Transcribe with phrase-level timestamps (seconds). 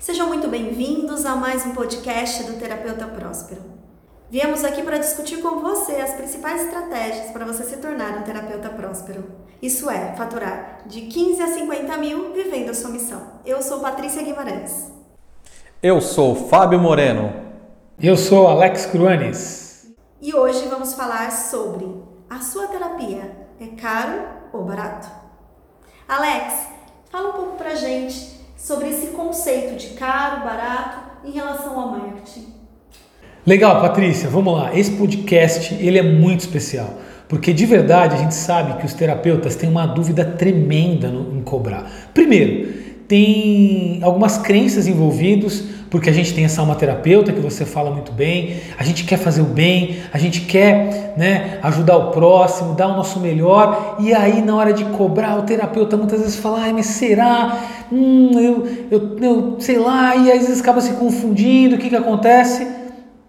[0.00, 3.60] Sejam muito bem-vindos a mais um podcast do Terapeuta Próspero.
[4.30, 8.68] Viemos aqui para discutir com você as principais estratégias para você se tornar um terapeuta
[8.68, 9.24] próspero.
[9.60, 13.40] Isso é, faturar de 15 a 50 mil vivendo a sua missão.
[13.44, 14.92] Eu sou Patrícia Guimarães.
[15.82, 17.32] Eu sou Fábio Moreno.
[18.00, 19.90] Eu sou Alex Cruanes.
[20.22, 24.22] E hoje vamos falar sobre a sua terapia é caro
[24.52, 25.08] ou barato?
[26.06, 26.68] Alex,
[27.10, 32.52] fala um pouco pra gente sobre esse conceito de caro, barato em relação ao marketing.
[33.46, 34.76] Legal, Patrícia, vamos lá.
[34.76, 39.56] Esse podcast ele é muito especial, porque de verdade a gente sabe que os terapeutas
[39.56, 41.90] têm uma dúvida tremenda no, em cobrar.
[42.12, 42.74] Primeiro,
[43.08, 48.12] tem algumas crenças envolvidas, porque a gente tem essa alma terapeuta que você fala muito
[48.12, 52.88] bem, a gente quer fazer o bem, a gente quer né, ajudar o próximo, dar
[52.88, 56.74] o nosso melhor, e aí na hora de cobrar, o terapeuta muitas vezes fala, ai,
[56.74, 57.58] mas será?
[57.90, 61.96] Hum, eu, eu, eu sei lá, e às vezes acaba se confundindo, o que, que
[61.96, 62.68] acontece?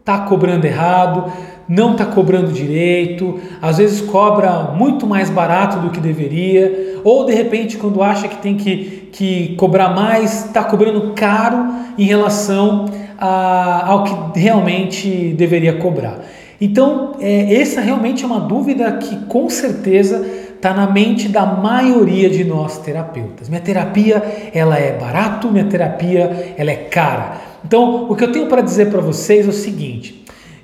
[0.03, 1.31] Tá cobrando errado,
[1.69, 7.33] não está cobrando direito, às vezes cobra muito mais barato do que deveria, ou de
[7.33, 12.85] repente, quando acha que tem que, que cobrar mais, está cobrando caro em relação
[13.19, 16.19] a, ao que realmente deveria cobrar.
[16.59, 20.25] Então, é, essa realmente é uma dúvida que com certeza
[20.55, 23.47] está na mente da maioria de nós terapeutas.
[23.47, 24.21] Minha terapia
[24.53, 27.37] ela é barato, minha terapia ela é cara.
[27.63, 30.18] Então, o que eu tenho para dizer para vocês é o seguinte: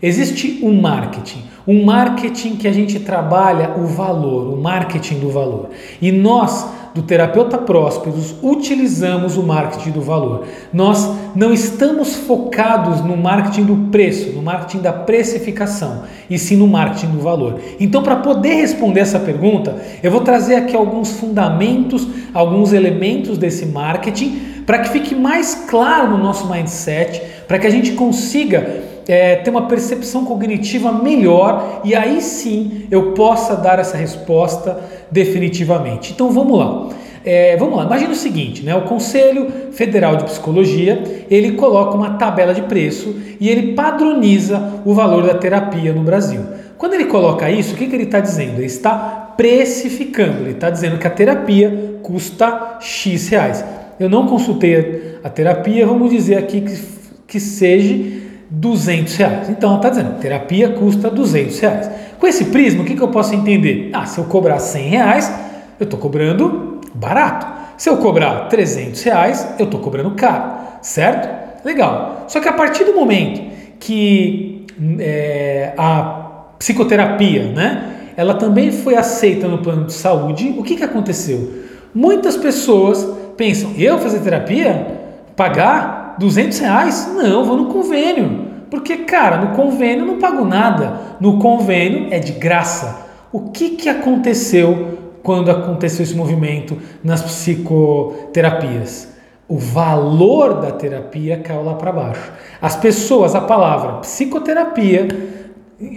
[0.06, 5.70] Existe um marketing, um marketing que a gente trabalha o valor, o marketing do valor.
[6.00, 10.46] E nós, do Terapeuta Prósperos, utilizamos o marketing do valor.
[10.72, 16.68] Nós não estamos focados no marketing do preço, no marketing da precificação, e sim no
[16.68, 17.60] marketing do valor.
[17.80, 23.66] Então, para poder responder essa pergunta, eu vou trazer aqui alguns fundamentos, alguns elementos desse
[23.66, 29.36] marketing, para que fique mais claro no nosso mindset, para que a gente consiga é,
[29.36, 34.80] ter uma percepção cognitiva melhor e aí sim eu possa dar essa resposta
[35.12, 36.14] definitivamente.
[36.14, 36.90] Então vamos lá.
[37.24, 38.76] É, vamos lá, imagina o seguinte, né?
[38.76, 44.94] O Conselho Federal de Psicologia ele coloca uma tabela de preço e ele padroniza o
[44.94, 46.42] valor da terapia no Brasil.
[46.78, 48.60] Quando ele coloca isso, o que, que ele está dizendo?
[48.60, 53.66] Ele está precificando, ele está dizendo que a terapia custa X reais.
[54.00, 56.80] Eu não consultei a terapia, vamos dizer aqui que,
[57.28, 59.50] que seja 200 reais.
[59.50, 61.92] Então ela está dizendo, terapia custa 200 reais.
[62.20, 63.90] Com esse prisma, o que, que eu posso entender?
[63.94, 65.34] Ah, se eu cobrar 100 reais,
[65.80, 67.48] eu estou cobrando barato.
[67.78, 71.66] Se eu cobrar 300 reais, eu estou cobrando caro, certo?
[71.66, 72.26] Legal.
[72.28, 73.42] Só que a partir do momento
[73.80, 74.66] que
[75.00, 80.84] é, a psicoterapia, né, ela também foi aceita no plano de saúde, o que, que
[80.84, 81.66] aconteceu?
[81.96, 83.08] Muitas pessoas
[83.38, 85.02] pensam, eu fazer terapia?
[85.34, 87.12] Pagar 200 reais?
[87.16, 88.46] Não, vou no convênio.
[88.70, 91.00] Porque, cara, no convênio não pago nada.
[91.22, 93.06] No convênio é de graça.
[93.32, 99.16] O que, que aconteceu quando aconteceu esse movimento nas psicoterapias?
[99.48, 102.32] O valor da terapia caiu lá para baixo.
[102.62, 105.08] As pessoas, a palavra psicoterapia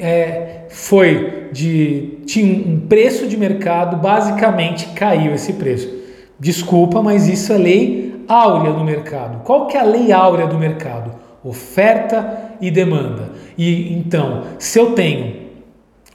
[0.00, 2.17] é, foi de.
[2.28, 5.90] Tinha um preço de mercado, basicamente caiu esse preço.
[6.38, 9.42] Desculpa, mas isso é lei áurea do mercado.
[9.44, 11.12] Qual que é a lei áurea do mercado?
[11.42, 13.30] Oferta e demanda.
[13.56, 15.48] E então, se eu tenho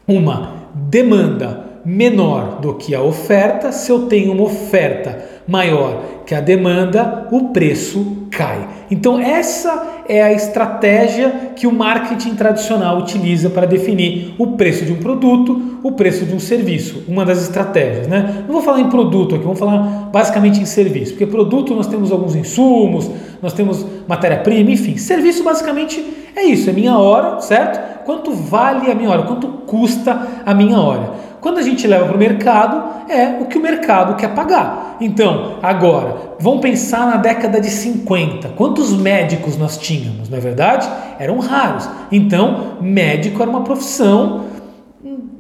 [0.08, 6.42] uma demanda menor do que a oferta, se eu tenho uma oferta maior que a
[6.42, 8.68] demanda, o preço cai.
[8.90, 14.92] Então, essa é a estratégia que o marketing tradicional utiliza para definir o preço de
[14.92, 17.04] um produto, o preço de um serviço.
[17.08, 18.44] Uma das estratégias, né?
[18.46, 22.12] Não vou falar em produto aqui, vamos falar basicamente em serviço, porque produto nós temos
[22.12, 23.10] alguns insumos,
[23.42, 24.98] nós temos matéria-prima, enfim.
[24.98, 26.04] Serviço basicamente
[26.36, 28.04] é isso, é minha hora, certo?
[28.06, 29.24] Quanto vale a minha hora?
[29.24, 31.12] Quanto custa a minha hora?
[31.40, 34.96] Quando a gente leva para o mercado, é o que o mercado quer pagar.
[35.02, 38.50] Então, agora, vamos pensar na década de 50.
[38.50, 40.90] Quantos médicos nós tínhamos, não é verdade?
[41.20, 41.88] Eram raros.
[42.12, 44.46] Então, médico era uma profissão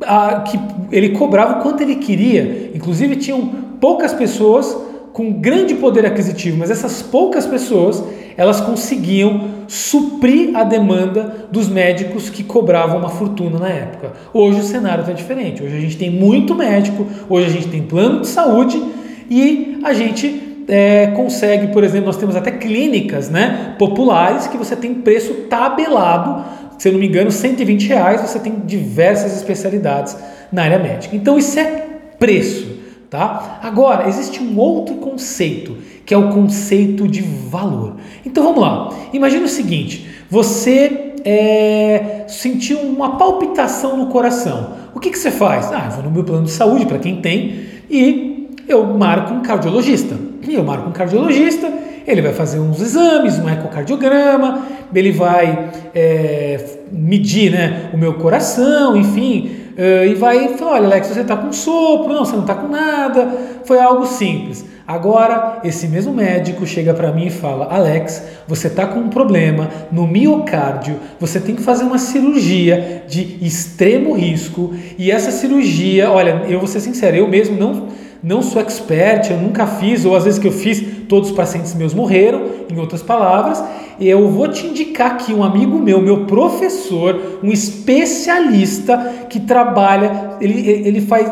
[0.05, 0.59] a, que
[0.91, 2.71] ele cobrava o quanto ele queria.
[2.73, 3.47] Inclusive, tinham
[3.79, 4.75] poucas pessoas
[5.13, 8.03] com grande poder aquisitivo, mas essas poucas pessoas
[8.35, 14.13] elas conseguiam suprir a demanda dos médicos que cobravam uma fortuna na época.
[14.33, 15.61] Hoje o cenário está diferente.
[15.61, 18.81] Hoje a gente tem muito médico, hoje a gente tem plano de saúde
[19.29, 24.75] e a gente é, consegue, por exemplo, nós temos até clínicas né, populares que você
[24.75, 26.44] tem preço tabelado,
[26.77, 30.18] se eu não me engano, 120 reais, você tem diversas especialidades
[30.51, 31.15] na área médica.
[31.15, 31.86] Então isso é
[32.19, 32.83] preço
[33.13, 33.60] tá?
[33.62, 37.98] Agora, existe um outro conceito, que é o conceito de valor.
[38.25, 38.89] Então vamos lá.
[39.13, 44.74] Imagina o seguinte: você é, sentiu uma palpitação no coração.
[44.95, 45.71] O que, que você faz?
[45.71, 48.32] Ah, eu vou no meu plano de saúde, para quem tem, e
[48.68, 50.15] eu marco um cardiologista.
[50.48, 51.71] E eu marco um cardiologista,
[52.06, 56.60] ele vai fazer uns exames, um ecocardiograma, ele vai é,
[56.92, 61.51] medir né, o meu coração, enfim, uh, e vai falar: olha, Alex, você está com
[61.51, 63.27] sopro, não, você não está com nada.
[63.65, 64.65] Foi algo simples.
[64.86, 69.69] Agora, esse mesmo médico chega para mim e fala: Alex, você está com um problema
[69.92, 74.74] no miocárdio, você tem que fazer uma cirurgia de extremo risco.
[74.98, 77.88] E essa cirurgia, olha, eu vou ser sincero, eu mesmo não,
[78.23, 81.75] não sou expert, eu nunca fiz, ou às vezes que eu fiz, todos os pacientes
[81.75, 83.61] meus morreram, em outras palavras.
[83.99, 90.69] Eu vou te indicar aqui um amigo meu, meu professor, um especialista que trabalha, ele,
[90.69, 91.29] ele faz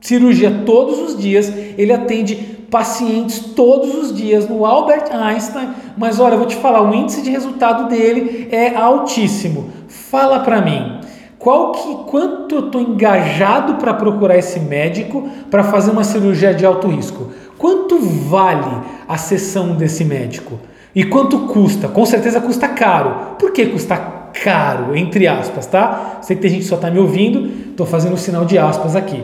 [0.00, 6.34] cirurgia todos os dias, ele atende pacientes todos os dias no Albert Einstein, mas olha,
[6.34, 9.70] eu vou te falar, o índice de resultado dele é altíssimo.
[9.88, 10.95] Fala para mim,
[11.38, 16.64] qual que quanto eu estou engajado para procurar esse médico para fazer uma cirurgia de
[16.64, 17.30] alto risco?
[17.58, 20.58] Quanto vale a sessão desse médico?
[20.94, 21.88] E quanto custa?
[21.88, 23.36] Com certeza custa caro.
[23.38, 23.96] Por que custa
[24.42, 24.96] caro?
[24.96, 26.18] Entre aspas, tá?
[26.22, 28.96] Sei que tem gente que só está me ouvindo, estou fazendo o sinal de aspas
[28.96, 29.22] aqui.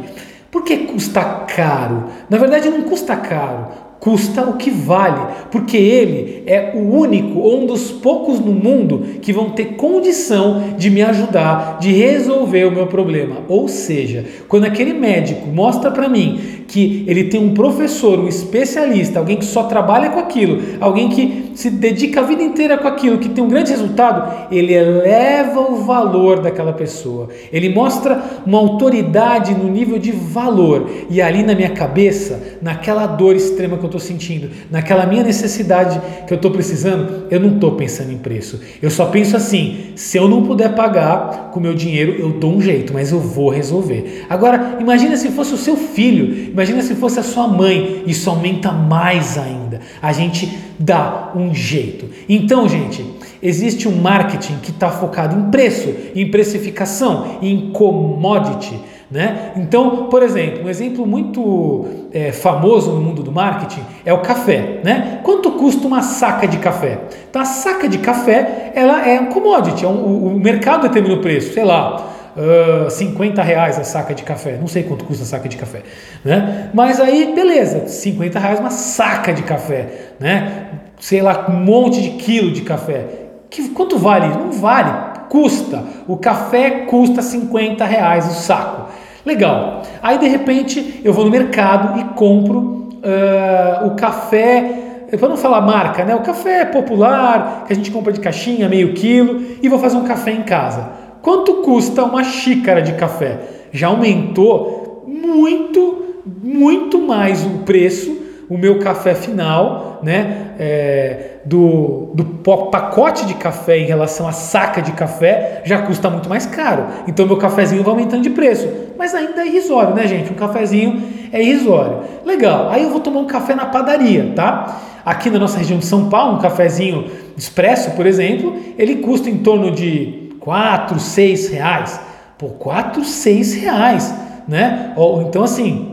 [0.50, 2.04] Por que custa caro?
[2.28, 3.68] Na verdade, não custa caro,
[4.02, 9.06] custa o que vale, porque ele é o único ou um dos poucos no mundo
[9.22, 13.37] que vão ter condição de me ajudar, de resolver o meu problema.
[13.49, 19.19] Ou seja, quando aquele médico mostra para mim que ele tem um professor, um especialista,
[19.19, 23.19] alguém que só trabalha com aquilo, alguém que se dedica a vida inteira com aquilo,
[23.19, 27.28] que tem um grande resultado, ele eleva o valor daquela pessoa.
[27.52, 30.88] Ele mostra uma autoridade no nível de valor.
[31.10, 36.00] E ali na minha cabeça, naquela dor extrema que eu estou sentindo, naquela minha necessidade
[36.26, 38.60] que eu estou precisando, eu não estou pensando em preço.
[38.80, 42.62] Eu só penso assim: se eu não puder pagar com meu dinheiro, eu dou um
[42.62, 44.24] jeito, mas eu vou resolver.
[44.30, 48.70] Agora, imagina se fosse o seu filho, imagina se fosse a sua mãe, isso aumenta
[48.70, 49.80] mais ainda.
[50.00, 50.48] A gente
[50.78, 52.08] dá um jeito.
[52.28, 53.04] Então, gente,
[53.42, 58.78] existe um marketing que está focado em preço, em precificação, em commodity.
[59.10, 59.52] Né?
[59.56, 64.80] Então, por exemplo, um exemplo muito é, famoso no mundo do marketing é o café.
[64.84, 65.20] Né?
[65.24, 67.00] Quanto custa uma saca de café?
[67.28, 71.16] Então, a saca de café ela é um commodity, é um, o, o mercado determina
[71.16, 74.56] o preço, sei lá, uh, 50 reais a saca de café.
[74.61, 75.82] Não sei quanto custa a saca de café.
[76.25, 76.70] Né?
[76.73, 80.14] Mas aí, beleza, 50 reais uma saca de café.
[80.19, 80.69] Né?
[80.99, 83.06] Sei lá, um monte de quilo de café.
[83.50, 84.29] Que, quanto vale?
[84.29, 85.12] Não vale.
[85.29, 85.84] Custa.
[86.06, 88.90] O café custa 50 reais o saco.
[89.25, 89.82] Legal.
[90.02, 92.58] Aí de repente eu vou no mercado e compro
[93.02, 96.14] uh, o café, para não falar marca, né?
[96.14, 100.05] O café popular que a gente compra de caixinha, meio quilo, e vou fazer um
[100.05, 101.01] café em casa.
[101.22, 103.38] Quanto custa uma xícara de café?
[103.72, 110.54] Já aumentou muito, muito mais o preço, o meu café final, né?
[110.58, 112.24] É, do, do
[112.70, 116.86] pacote de café em relação à saca de café já custa muito mais caro.
[117.08, 118.69] Então meu cafezinho vai aumentando de preço.
[118.98, 120.30] Mas ainda é irrisório, né, gente?
[120.30, 121.02] Um cafezinho
[121.32, 122.00] é irrisório.
[122.24, 122.69] Legal.
[122.70, 124.80] Aí eu vou tomar um café na padaria, tá?
[125.04, 129.38] Aqui na nossa região de São Paulo, um cafezinho expresso, por exemplo, ele custa em
[129.38, 132.01] torno de 4, 6 reais.
[132.37, 134.15] Por 4, 6 reais,
[134.49, 134.94] né?
[135.27, 135.93] Então, assim,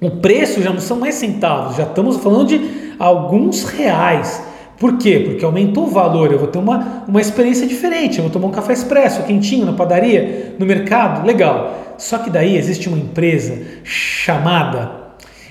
[0.00, 4.42] o preço já não são mais centavos, já estamos falando de alguns reais.
[4.78, 5.22] Por quê?
[5.24, 8.50] Porque aumentou o valor, eu vou ter uma, uma experiência diferente, eu vou tomar um
[8.50, 11.94] café expresso, quentinho, na padaria, no mercado, legal.
[11.96, 14.90] Só que daí existe uma empresa chamada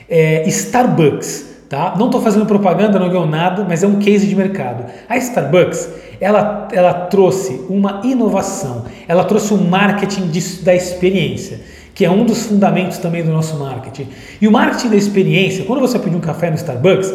[0.08, 1.96] é, Starbucks, tá?
[1.98, 4.86] Não estou fazendo propaganda, não ganho nada, mas é um case de mercado.
[5.10, 12.04] A Starbucks, ela, ela trouxe uma inovação, ela trouxe um marketing de, da experiência que
[12.04, 14.10] é um dos fundamentos também do nosso marketing.
[14.42, 17.14] E o marketing da experiência, quando você pedir um café no Starbucks,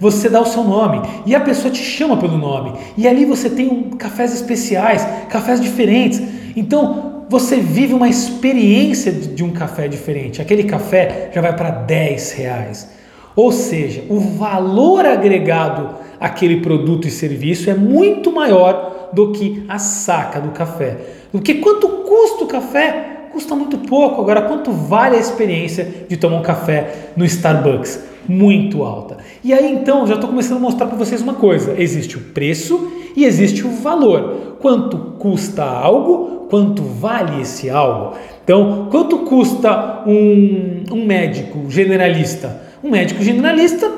[0.00, 2.72] você dá o seu nome e a pessoa te chama pelo nome.
[2.96, 6.20] E ali você tem um, cafés especiais, cafés diferentes.
[6.56, 10.40] Então você vive uma experiência de, de um café diferente.
[10.40, 12.90] Aquele café já vai para 10 reais.
[13.36, 15.90] Ou seja, o valor agregado
[16.22, 20.96] àquele produto e serviço é muito maior do que a saca do café.
[21.30, 23.28] Porque quanto custa o café?
[23.32, 24.20] Custa muito pouco.
[24.20, 28.12] Agora, quanto vale a experiência de tomar um café no Starbucks?
[28.28, 29.16] muito alta.
[29.42, 32.92] E aí então já estou começando a mostrar para vocês uma coisa: existe o preço
[33.16, 34.56] e existe o valor.
[34.60, 38.16] Quanto custa algo, quanto vale esse algo.
[38.44, 42.62] Então, quanto custa um, um médico generalista?
[42.82, 43.90] Um médico generalista,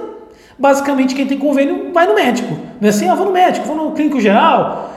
[0.58, 2.56] basicamente quem tem convênio vai no médico.
[2.80, 4.92] Não é assim, ah, vou no médico, vou no clínico geral.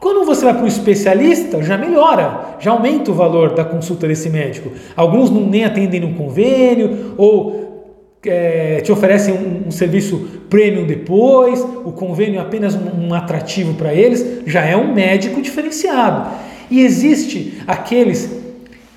[0.00, 4.28] Quando você vai para um especialista, já melhora, já aumenta o valor da consulta desse
[4.28, 4.70] médico.
[4.96, 7.62] Alguns não nem atendem no convênio ou
[8.26, 13.74] é, te oferecem um, um, serviço premium depois, o convênio é apenas um, um atrativo
[13.74, 16.30] para eles, já é um médico diferenciado.
[16.70, 18.30] E existe aqueles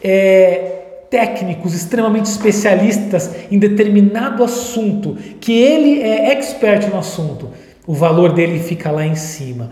[0.04, 0.75] é,
[1.16, 7.48] técnicos extremamente especialistas em determinado assunto, que ele é expert no assunto,
[7.88, 9.72] o valor dele fica lá em cima.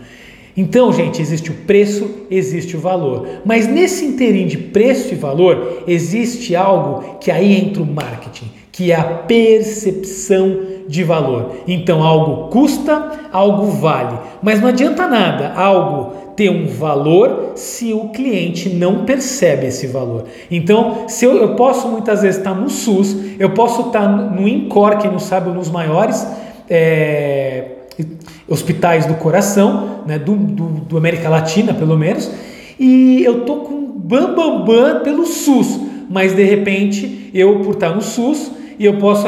[0.56, 3.28] Então, gente, existe o preço, existe o valor.
[3.44, 8.90] Mas nesse inteirinho de preço e valor, existe algo que aí entra o marketing, que
[8.90, 11.56] é a percepção de valor.
[11.68, 14.18] Então, algo custa, algo vale.
[14.42, 20.24] Mas não adianta nada algo ter um valor se o cliente não percebe esse valor.
[20.50, 24.98] Então, se eu, eu posso muitas vezes estar no SUS, eu posso estar no INCOR,
[24.98, 26.26] quem não sabe, nos maiores
[26.68, 27.64] é,
[28.48, 32.30] hospitais do coração, né, do, do, do, América Latina pelo menos,
[32.78, 37.94] e eu tô com bam bam bam pelo SUS, mas de repente eu por estar
[37.94, 39.26] no SUS e eu posso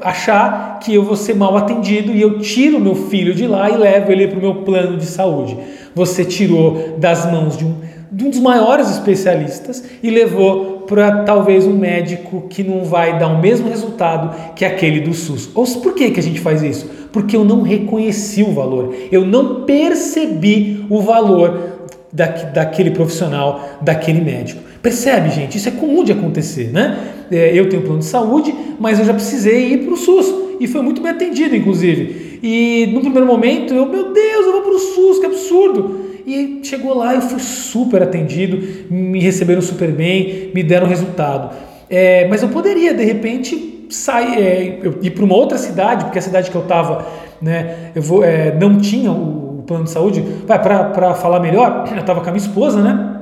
[0.00, 3.76] achar que eu vou ser mal atendido e eu tiro meu filho de lá e
[3.76, 5.56] levo ele para o meu plano de saúde
[5.96, 7.74] você tirou das mãos de um,
[8.12, 13.28] de um dos maiores especialistas e levou para talvez um médico que não vai dar
[13.28, 15.48] o mesmo resultado que aquele do SUS.
[15.54, 16.86] Ou por que, que a gente faz isso?
[17.10, 21.75] Porque eu não reconheci o valor, eu não percebi o valor
[22.16, 24.62] da, daquele profissional, daquele médico.
[24.80, 25.58] Percebe, gente?
[25.58, 26.98] Isso é comum de acontecer, né?
[27.30, 30.66] É, eu tenho plano de saúde, mas eu já precisei ir para o SUS e
[30.66, 32.40] foi muito bem atendido, inclusive.
[32.42, 36.06] E no primeiro momento eu, meu Deus, eu vou para o SUS, que absurdo.
[36.26, 38.58] E chegou lá, eu fui super atendido,
[38.90, 41.54] me receberam super bem, me deram resultado.
[41.90, 46.22] É, mas eu poderia, de repente, sair, é, ir para uma outra cidade, porque a
[46.22, 47.06] cidade que eu estava
[47.40, 50.24] né, eu vou, é, não tinha o, o, plano de saúde.
[50.46, 53.16] Para falar melhor, eu estava com a minha esposa, né?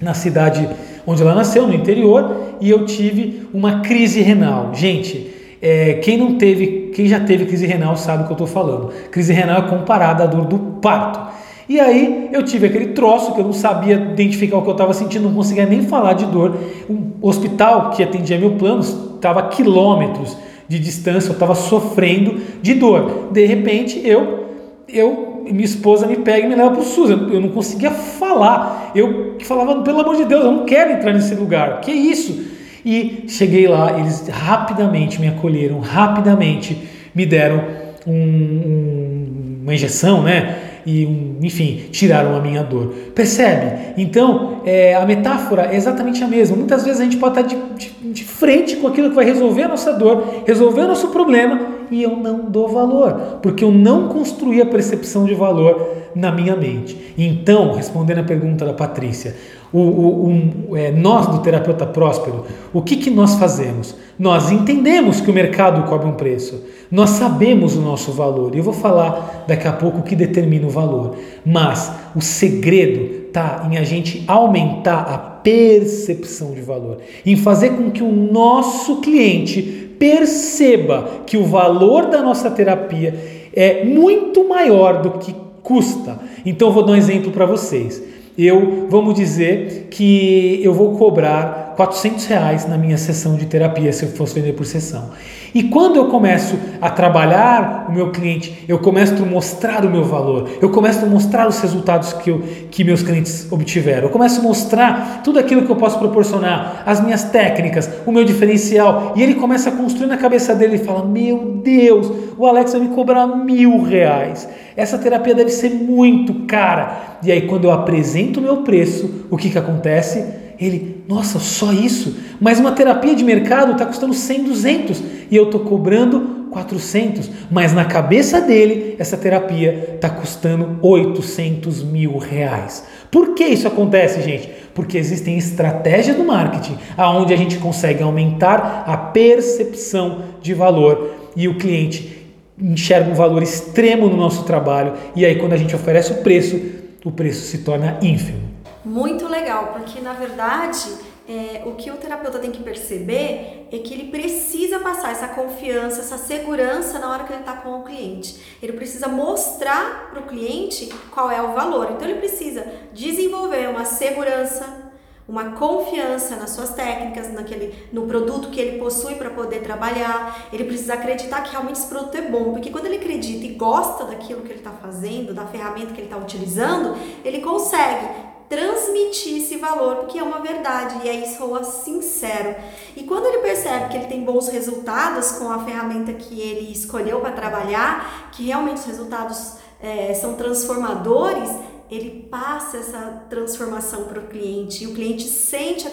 [0.00, 0.68] Na cidade
[1.06, 4.70] onde ela nasceu, no interior, e eu tive uma crise renal.
[4.74, 5.30] Gente,
[5.62, 8.92] é, quem não teve, quem já teve crise renal sabe o que eu estou falando.
[9.10, 11.34] Crise renal é comparada à dor do parto.
[11.68, 14.94] E aí eu tive aquele troço que eu não sabia identificar o que eu estava
[14.94, 16.56] sentindo, não conseguia nem falar de dor.
[16.88, 20.36] Um hospital que atendia meu plano estava a quilômetros
[20.68, 23.30] de distância, eu estava sofrendo de dor.
[23.32, 24.46] De repente eu,
[24.88, 27.10] eu, minha esposa me pega e me leva para o SUS.
[27.10, 28.92] Eu, eu, não conseguia falar.
[28.94, 31.80] Eu falava, pelo amor de Deus, eu não quero entrar nesse lugar.
[31.80, 32.44] Que isso?
[32.84, 37.64] E cheguei lá, eles rapidamente me acolheram, rapidamente me deram
[38.06, 40.56] um, um, uma injeção, né?
[40.86, 42.94] E, um, enfim, tiraram a minha dor.
[43.12, 43.94] Percebe?
[43.98, 46.56] Então, é, a metáfora é exatamente a mesma.
[46.56, 49.64] Muitas vezes a gente pode estar de, de, de frente com aquilo que vai resolver
[49.64, 54.08] a nossa dor, resolver o nosso problema, e eu não dou valor, porque eu não
[54.08, 57.14] construí a percepção de valor na minha mente.
[57.16, 59.34] Então, respondendo a pergunta da Patrícia,
[59.72, 63.94] o, o, o, é, nós do terapeuta próspero, o que, que nós fazemos?
[64.18, 68.64] Nós entendemos que o mercado cobra um preço, nós sabemos o nosso valor, e eu
[68.64, 73.76] vou falar daqui a pouco o que determina o valor, mas o segredo está em
[73.76, 81.22] a gente aumentar a percepção de valor, em fazer com que o nosso cliente perceba
[81.26, 83.14] que o valor da nossa terapia
[83.54, 86.18] é muito maior do que custa.
[86.44, 88.02] Então, vou dar um exemplo para vocês
[88.36, 94.04] eu, vamos dizer que eu vou cobrar 400 reais na minha sessão de terapia, se
[94.04, 95.10] eu fosse vender por sessão.
[95.54, 100.04] E quando eu começo a trabalhar o meu cliente, eu começo a mostrar o meu
[100.04, 104.40] valor, eu começo a mostrar os resultados que, eu, que meus clientes obtiveram, eu começo
[104.40, 109.22] a mostrar tudo aquilo que eu posso proporcionar, as minhas técnicas, o meu diferencial, e
[109.22, 112.88] ele começa a construir na cabeça dele e fala: Meu Deus, o Alex vai me
[112.88, 114.48] cobrar mil reais.
[114.76, 117.18] Essa terapia deve ser muito cara.
[117.22, 120.45] E aí, quando eu apresento o meu preço, o que, que acontece?
[120.58, 122.16] Ele, nossa, só isso?
[122.40, 127.30] Mas uma terapia de mercado está custando 100, 200 e eu estou cobrando 400.
[127.50, 132.84] Mas na cabeça dele, essa terapia está custando 800 mil reais.
[133.10, 134.50] Por que isso acontece, gente?
[134.74, 141.48] Porque existem estratégias do marketing aonde a gente consegue aumentar a percepção de valor e
[141.48, 142.16] o cliente
[142.58, 146.58] enxerga um valor extremo no nosso trabalho e aí quando a gente oferece o preço,
[147.04, 148.45] o preço se torna ínfimo.
[148.86, 150.96] Muito legal, porque na verdade
[151.28, 156.02] é, o que o terapeuta tem que perceber é que ele precisa passar essa confiança,
[156.02, 158.40] essa segurança na hora que ele está com o cliente.
[158.62, 161.90] Ele precisa mostrar para o cliente qual é o valor.
[161.90, 164.92] Então ele precisa desenvolver uma segurança,
[165.28, 170.46] uma confiança nas suas técnicas, naquele, no produto que ele possui para poder trabalhar.
[170.52, 174.04] Ele precisa acreditar que realmente esse produto é bom, porque quando ele acredita e gosta
[174.04, 179.56] daquilo que ele está fazendo, da ferramenta que ele está utilizando, ele consegue transmitir esse
[179.56, 182.54] valor, porque é uma verdade e aí soa sincero.
[182.96, 187.20] E quando ele percebe que ele tem bons resultados com a ferramenta que ele escolheu
[187.20, 191.50] para trabalhar, que realmente os resultados é, são transformadores,
[191.90, 195.86] ele passa essa transformação para o cliente e o cliente sente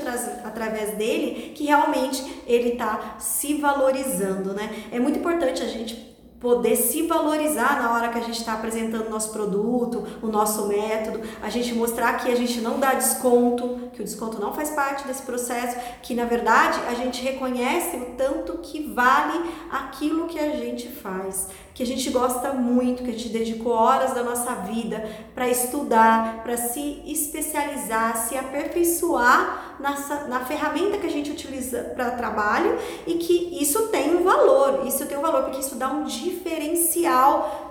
[0.44, 4.88] através dele que realmente ele está se valorizando, né?
[4.92, 6.13] É muito importante a gente
[6.44, 11.22] poder se valorizar na hora que a gente está apresentando nosso produto, o nosso método,
[11.42, 15.08] a gente mostrar que a gente não dá desconto, que o desconto não faz parte
[15.08, 20.50] desse processo, que na verdade a gente reconhece o tanto que vale aquilo que a
[20.58, 25.10] gente faz, que a gente gosta muito, que a gente dedicou horas da nossa vida
[25.34, 32.12] para estudar, para se especializar, se aperfeiçoar nessa, na ferramenta que a gente utiliza para
[32.12, 36.04] trabalho e que isso tem um valor, isso tem um valor porque isso dá um
[36.04, 36.33] diferencial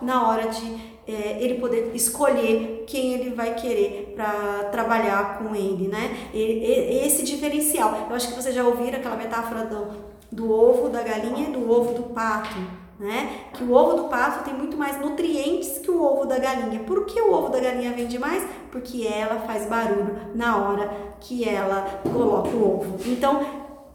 [0.03, 5.89] na hora de é, ele poder escolher quem ele vai querer para trabalhar com ele,
[5.89, 6.29] né?
[6.33, 8.07] E, esse diferencial.
[8.09, 9.89] Eu acho que vocês já ouviram aquela metáfora do,
[10.31, 12.57] do ovo da galinha e do ovo do pato,
[12.99, 13.47] né?
[13.53, 16.81] Que o ovo do pato tem muito mais nutrientes que o ovo da galinha.
[16.81, 18.45] Por que o ovo da galinha vende mais?
[18.71, 20.91] Porque ela faz barulho na hora
[21.21, 22.99] que ela coloca o ovo.
[23.07, 23.45] Então,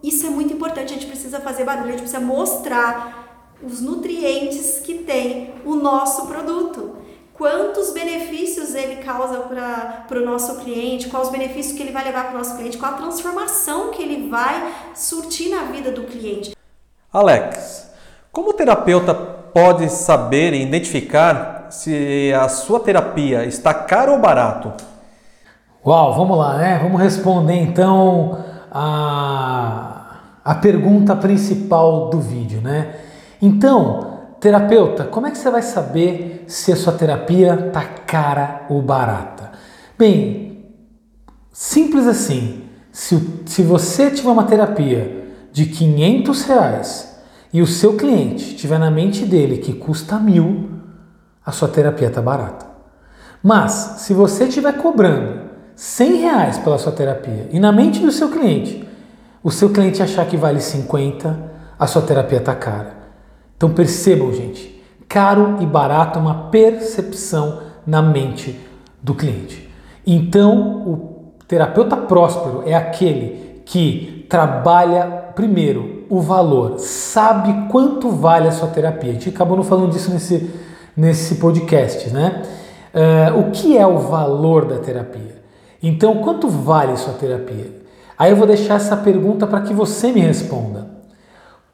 [0.04, 3.27] isso é muito importante, a gente precisa fazer barulho, a gente precisa mostrar
[3.62, 6.96] os nutrientes que tem o nosso produto.
[7.34, 12.26] Quantos benefícios ele causa para o nosso cliente, quais os benefícios que ele vai levar
[12.26, 16.56] para o nosso cliente, qual a transformação que ele vai surtir na vida do cliente.
[17.14, 17.92] Alex,
[18.32, 24.74] como o terapeuta pode saber e identificar se a sua terapia está caro ou barato?
[25.86, 26.80] Uau, vamos lá, né?
[26.82, 33.07] Vamos responder então a, a pergunta principal do vídeo, né?
[33.42, 38.82] Então, terapeuta, como é que você vai saber se a sua terapia tá cara ou
[38.82, 39.52] barata?
[39.98, 40.66] Bem,
[41.52, 42.64] simples assim.
[42.92, 47.18] Se, se você tiver uma terapia de 500 reais
[47.54, 50.72] e o seu cliente tiver na mente dele que custa mil,
[51.46, 52.66] a sua terapia tá barata.
[53.42, 58.30] Mas se você estiver cobrando 100 reais pela sua terapia e na mente do seu
[58.30, 58.88] cliente,
[59.44, 61.40] o seu cliente achar que vale 50,
[61.80, 62.97] a sua terapia tá cara.
[63.58, 68.60] Então percebam, gente, caro e barato é uma percepção na mente
[69.02, 69.68] do cliente.
[70.06, 78.52] Então, o terapeuta próspero é aquele que trabalha primeiro o valor, sabe quanto vale a
[78.52, 79.10] sua terapia.
[79.10, 80.50] A gente acabou não falando disso nesse,
[80.96, 82.44] nesse podcast, né?
[82.94, 85.42] Uh, o que é o valor da terapia?
[85.84, 87.72] Então, quanto vale sua terapia?
[88.18, 90.97] Aí eu vou deixar essa pergunta para que você me responda.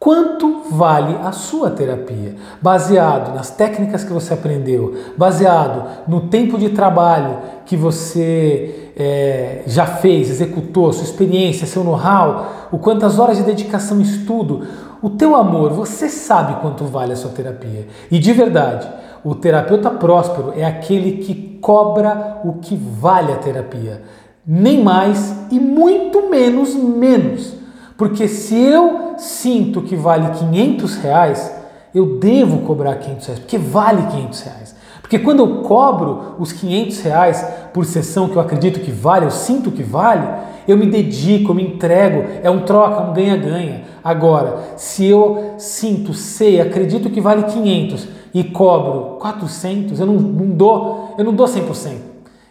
[0.04, 2.36] Quanto vale a sua terapia?
[2.62, 9.86] Baseado nas técnicas que você aprendeu, baseado no tempo de trabalho que você é, já
[9.86, 14.68] fez, executou, sua experiência, seu know-how, o quantas horas de dedicação estudo,
[15.02, 17.88] o teu amor, você sabe quanto vale a sua terapia.
[18.12, 18.86] E de verdade,
[19.24, 24.02] o terapeuta próspero é aquele que cobra o que vale a terapia,
[24.46, 27.63] nem mais e muito menos menos.
[27.98, 31.54] Porque se eu sinto que vale 500 reais,
[31.94, 34.76] eu devo cobrar 500 reais, porque vale 500 reais.
[35.02, 39.32] Porque quando eu cobro os 500 reais por sessão que eu acredito que vale, eu
[39.32, 40.28] sinto que vale,
[40.68, 43.84] eu me dedico, eu me entrego, é um troca, um ganha-ganha.
[44.04, 50.48] Agora, se eu sinto, sei, acredito que vale 500 e cobro 400, eu não, não
[50.48, 51.92] dou, eu não dou 100%.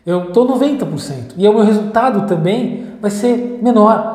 [0.05, 1.33] Eu dou 90%.
[1.37, 4.12] E o meu resultado também vai ser menor.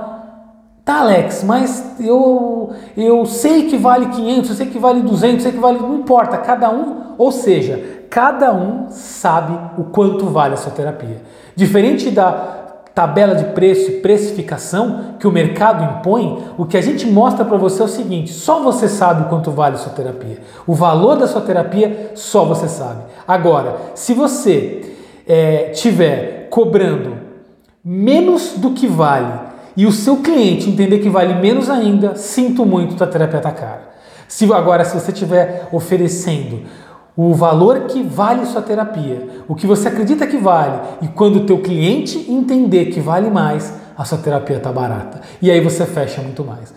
[0.88, 5.42] Tá, Alex, mas eu, eu sei que vale 500, eu sei que vale 200, eu
[5.42, 5.80] sei que vale.
[5.80, 11.22] Não importa, cada um, ou seja, cada um sabe o quanto vale a sua terapia.
[11.54, 12.32] Diferente da
[12.96, 17.58] tabela de preço e precificação que o mercado impõe, o que a gente mostra para
[17.58, 20.38] você é o seguinte: só você sabe o quanto vale a sua terapia.
[20.66, 23.02] O valor da sua terapia só você sabe.
[23.28, 24.96] Agora, se você
[25.28, 27.18] é, tiver cobrando
[27.84, 29.47] menos do que vale
[29.78, 33.90] e o seu cliente entender que vale menos ainda, sinto muito, tua terapia tá cara.
[34.28, 36.64] Se agora se você estiver oferecendo
[37.16, 41.46] o valor que vale sua terapia, o que você acredita que vale, e quando o
[41.46, 45.22] teu cliente entender que vale mais, a sua terapia está barata.
[45.42, 46.74] E aí você fecha muito mais.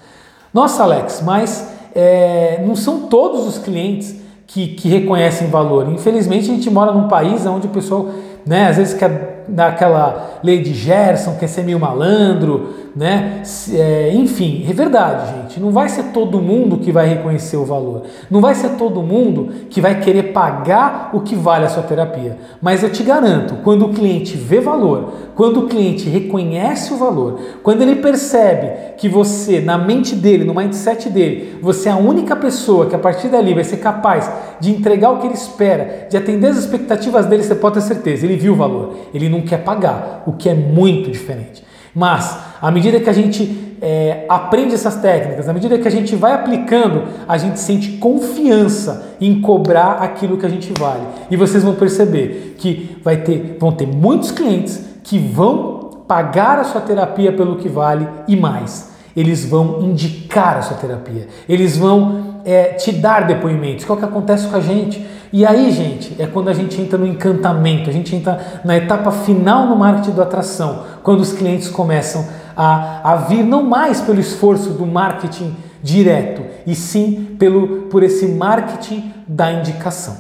[0.53, 5.89] Nossa, Alex, mas é, não são todos os clientes que, que reconhecem valor.
[5.89, 8.11] Infelizmente, a gente mora num país onde o pessoal,
[8.45, 13.43] né, às vezes quer daquela lei de Gerson, quer ser meio malandro, né?
[13.73, 15.61] É, enfim, é verdade, gente.
[15.61, 18.03] Não vai ser todo mundo que vai reconhecer o valor.
[18.31, 22.37] Não vai ser todo mundo que vai querer pagar o que vale a sua terapia.
[22.61, 27.41] Mas eu te garanto, quando o cliente vê valor, quando o cliente reconhece o valor,
[27.63, 32.37] quando ele percebe que você, na mente dele, no mindset dele, você é a única
[32.37, 36.17] pessoa que a partir dali vai ser capaz de entregar o que ele espera, de
[36.17, 38.97] atender as expectativas dele, você pode ter certeza, ele viu o valor.
[39.15, 41.65] Ele não quer pagar, o que é muito diferente.
[41.95, 46.15] Mas, à medida que a gente é, aprende essas técnicas, à medida que a gente
[46.15, 51.03] vai aplicando, a gente sente confiança em cobrar aquilo que a gente vale.
[51.31, 56.65] E vocês vão perceber que vai ter, vão ter muitos clientes que vão pagar a
[56.65, 58.90] sua terapia pelo que vale e mais.
[59.17, 61.29] Eles vão indicar a sua terapia.
[61.49, 65.05] Eles vão é, te dar depoimentos, que é o que acontece com a gente.
[65.33, 69.13] E aí, gente, é quando a gente entra no encantamento, a gente entra na etapa
[69.13, 74.19] final no marketing da atração, quando os clientes começam a, a vir não mais pelo
[74.19, 80.17] esforço do marketing direto, e sim pelo, por esse marketing da indicação.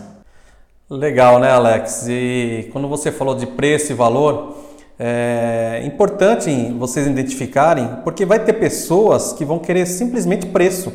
[0.88, 2.06] Legal, né, Alex?
[2.08, 4.56] E quando você falou de preço e valor,
[5.02, 10.92] é importante vocês identificarem, porque vai ter pessoas que vão querer simplesmente preço.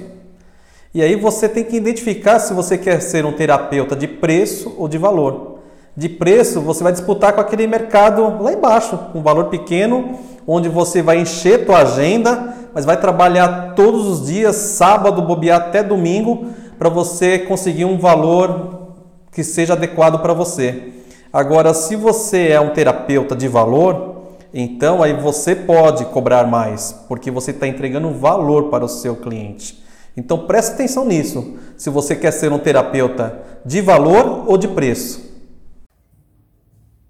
[0.94, 4.88] E aí você tem que identificar se você quer ser um terapeuta de preço ou
[4.88, 5.58] de valor.
[5.98, 11.02] De preço, você vai disputar com aquele mercado lá embaixo, um valor pequeno, onde você
[11.02, 16.90] vai encher tua agenda, mas vai trabalhar todos os dias, sábado, bobear até domingo, para
[16.90, 18.92] você conseguir um valor
[19.32, 20.94] que seja adequado para você.
[21.36, 27.30] Agora, se você é um terapeuta de valor, então aí você pode cobrar mais, porque
[27.30, 29.84] você está entregando valor para o seu cliente.
[30.16, 35.30] Então preste atenção nisso, se você quer ser um terapeuta de valor ou de preço.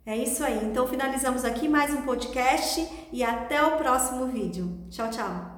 [0.03, 0.59] É isso aí.
[0.63, 2.83] Então finalizamos aqui mais um podcast
[3.13, 4.71] e até o próximo vídeo.
[4.89, 5.54] Tchau, tchau.